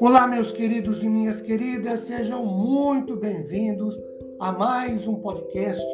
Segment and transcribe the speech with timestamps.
[0.00, 4.02] Olá, meus queridos e minhas queridas, sejam muito bem-vindos
[4.40, 5.84] a mais um podcast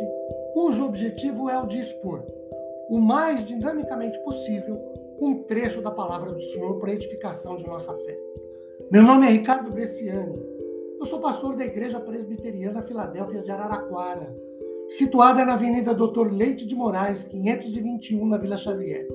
[0.54, 2.24] cujo objetivo é o de expor
[2.88, 4.78] o mais dinamicamente possível
[5.20, 8.18] um trecho da palavra do Senhor para edificação de nossa fé.
[8.90, 10.42] Meu nome é Ricardo Bresciani.
[10.98, 14.34] Eu sou pastor da Igreja Presbiteriana Filadélfia de Araraquara,
[14.90, 19.06] situada na Avenida Doutor Leite de Moraes, 521, na Vila Xavier.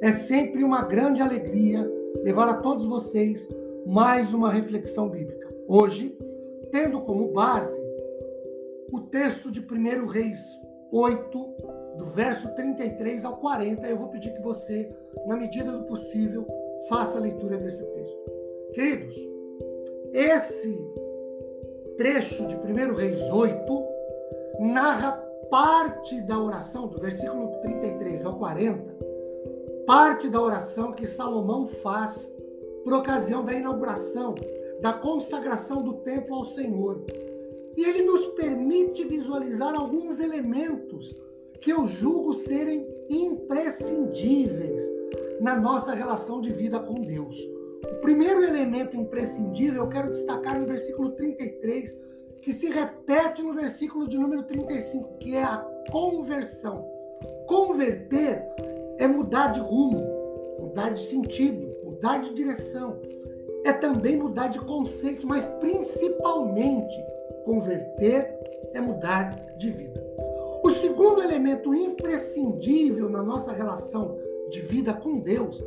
[0.00, 1.86] É sempre uma grande alegria
[2.22, 5.46] levar a todos vocês mais uma reflexão bíblica.
[5.68, 6.16] Hoje,
[6.72, 7.78] tendo como base
[8.90, 10.40] o texto de 1 Reis
[10.90, 11.46] 8,
[11.98, 14.90] do verso 33 ao 40, eu vou pedir que você,
[15.26, 16.46] na medida do possível,
[16.88, 18.18] faça a leitura desse texto.
[18.72, 19.14] Queridos,
[20.14, 20.74] esse
[21.98, 23.97] trecho de 1 Reis 8
[24.58, 25.12] narra
[25.50, 28.96] parte da oração, do versículo 33 ao 40,
[29.86, 32.34] parte da oração que Salomão faz
[32.84, 34.34] por ocasião da inauguração,
[34.80, 37.04] da consagração do templo ao Senhor.
[37.76, 41.14] E ele nos permite visualizar alguns elementos
[41.60, 44.82] que eu julgo serem imprescindíveis
[45.40, 47.38] na nossa relação de vida com Deus.
[47.92, 51.96] O primeiro elemento imprescindível eu quero destacar no versículo 33,
[52.42, 55.58] que se repete no versículo de número 35, que é a
[55.90, 56.86] conversão.
[57.46, 58.44] Converter
[58.98, 60.00] é mudar de rumo,
[60.60, 63.00] mudar de sentido, mudar de direção,
[63.64, 66.96] é também mudar de conceito, mas principalmente
[67.44, 68.34] converter
[68.72, 70.04] é mudar de vida.
[70.62, 74.18] O segundo elemento imprescindível na nossa relação
[74.50, 75.62] de vida com Deus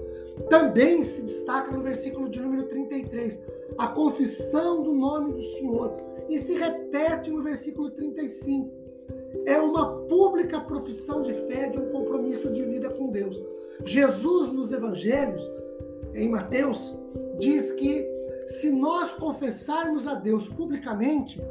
[0.50, 3.44] também se destaca no versículo de número 33,
[3.78, 5.95] a confissão do nome do Senhor,
[6.30, 8.72] e se repete no versículo 35.
[9.45, 13.42] É uma pública profissão de fé, de um compromisso de vida com Deus.
[13.84, 15.42] Jesus, nos evangelhos,
[16.14, 16.97] em Mateus,
[17.39, 18.08] diz que
[18.45, 21.41] se nós confessarmos a Deus publicamente,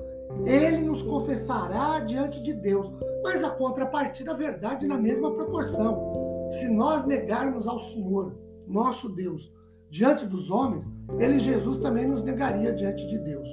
[0.45, 2.91] ele nos confessará diante de Deus.
[3.23, 6.49] Mas a contrapartida, a verdade, na mesma proporção.
[6.51, 8.35] Se nós negarmos ao Senhor,
[8.71, 9.53] nosso Deus,
[9.91, 10.89] diante dos homens,
[11.19, 13.49] ele, Jesus, também nos negaria diante de Deus.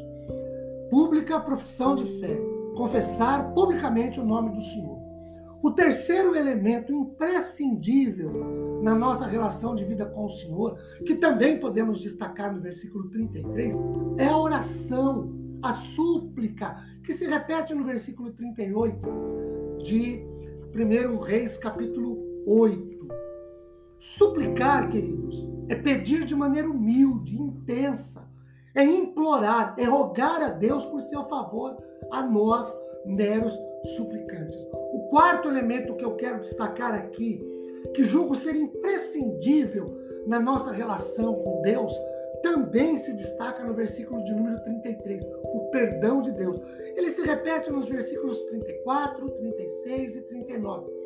[0.89, 2.39] Pública profissão de fé,
[2.75, 4.97] confessar publicamente o nome do Senhor.
[5.61, 11.99] O terceiro elemento imprescindível na nossa relação de vida com o Senhor, que também podemos
[11.99, 13.75] destacar no versículo 33,
[14.17, 18.99] é a oração, a súplica, que se repete no versículo 38
[19.83, 20.23] de
[20.75, 22.96] 1 Reis, capítulo 8.
[23.99, 28.29] Suplicar, queridos, é pedir de maneira humilde, intensa,
[28.75, 31.75] é implorar, é rogar a Deus por seu favor
[32.11, 32.71] a nós,
[33.05, 33.57] meros
[33.95, 34.55] suplicantes.
[34.93, 37.41] O quarto elemento que eu quero destacar aqui,
[37.95, 39.97] que julgo ser imprescindível
[40.27, 41.91] na nossa relação com Deus,
[42.43, 46.61] também se destaca no versículo de número 33, o perdão de Deus.
[46.95, 50.96] Ele se repete nos versículos 34, 36 e 39.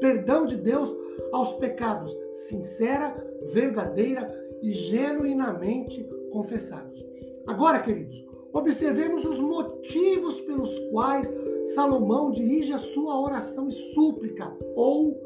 [0.00, 0.94] Perdão de Deus
[1.32, 3.14] aos pecados sincera,
[3.52, 4.30] verdadeira
[4.62, 7.04] e genuinamente confessados.
[7.46, 11.32] Agora, queridos, observemos os motivos pelos quais
[11.74, 15.20] Salomão dirige a sua oração e súplica, ou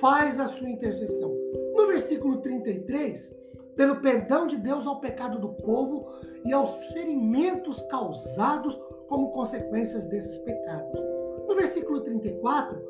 [0.00, 1.32] faz a sua intercessão.
[1.74, 3.36] No versículo 33,
[3.76, 6.06] pelo perdão de Deus ao pecado do povo
[6.44, 8.78] e aos ferimentos causados
[9.08, 11.00] como consequências desses pecados.
[11.48, 12.80] No versículo 34,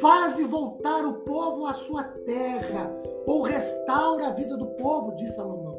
[0.00, 2.90] faze voltar o povo à sua terra,
[3.26, 5.78] ou restaura a vida do povo, diz Salomão.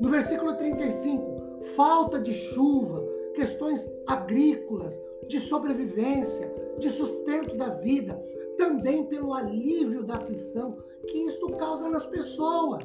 [0.00, 3.04] No versículo 35, falta de chuva,
[3.34, 8.20] questões agrícolas, de sobrevivência, de sustento da vida,
[8.56, 10.76] também pelo alívio da aflição
[11.06, 12.84] que isto causa nas pessoas.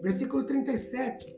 [0.00, 1.36] Versículo 37.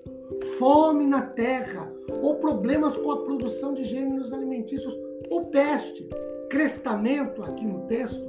[0.58, 1.92] Fome na terra,
[2.22, 4.96] ou problemas com a produção de gêneros alimentícios,
[5.30, 6.08] ou peste.
[6.52, 8.22] Crestamento, aqui no texto,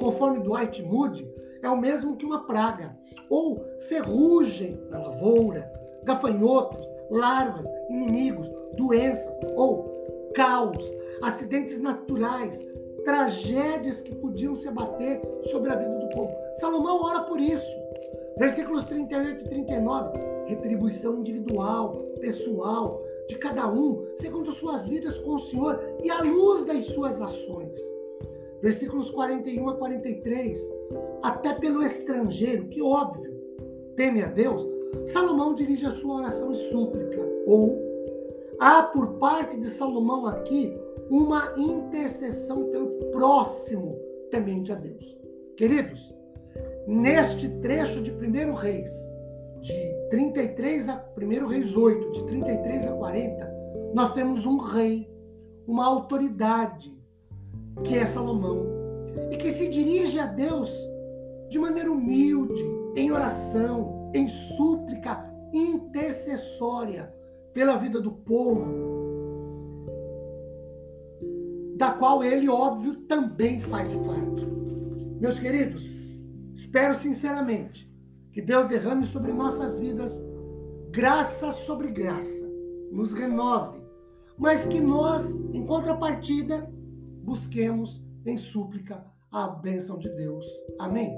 [0.00, 1.28] conforme Dwight Moody,
[1.60, 2.96] é o mesmo que uma praga.
[3.28, 5.68] Ou ferrugem na lavoura,
[6.04, 10.78] gafanhotos, larvas, inimigos, doenças ou caos,
[11.20, 12.64] acidentes naturais,
[13.04, 15.20] tragédias que podiam se abater
[15.50, 16.32] sobre a vida do povo.
[16.52, 17.76] Salomão ora por isso.
[18.38, 25.38] Versículos 38 e 39, retribuição individual, pessoal, de cada um, segundo suas vidas com o
[25.38, 27.76] Senhor e à luz das suas ações.
[28.60, 30.74] Versículos 41 a 43,
[31.22, 33.32] até pelo estrangeiro, que óbvio,
[33.96, 34.66] teme a Deus,
[35.04, 37.78] Salomão dirige a sua oração e súplica, ou
[38.58, 40.74] há por parte de Salomão aqui
[41.10, 43.98] uma intercessão pelo próximo
[44.30, 45.16] temente a Deus.
[45.56, 46.14] Queridos,
[46.86, 48.92] neste trecho de 1 Reis,
[49.64, 53.54] de 33 a 1 Reis 8, de 33 a 40,
[53.94, 55.10] nós temos um rei,
[55.66, 56.94] uma autoridade,
[57.82, 58.66] que é Salomão,
[59.30, 60.70] e que se dirige a Deus
[61.48, 62.62] de maneira humilde,
[62.94, 67.12] em oração, em súplica intercessória
[67.54, 68.70] pela vida do povo,
[71.76, 74.46] da qual ele, óbvio, também faz parte.
[75.18, 76.22] Meus queridos,
[76.54, 77.93] espero sinceramente
[78.34, 80.22] que Deus derrame sobre nossas vidas
[80.90, 82.46] graça sobre graça,
[82.92, 83.80] nos renove,
[84.38, 86.70] mas que nós, em contrapartida,
[87.22, 90.46] busquemos em súplica a bênção de Deus.
[90.78, 91.12] Amém?